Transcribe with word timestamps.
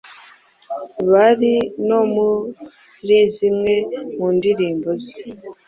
bari 1.11 1.53
no 1.87 1.99
muri 2.13 3.17
zimwe 3.35 3.73
mu 4.17 4.27
ndirimbo 4.35 4.89
ze. 5.03 5.21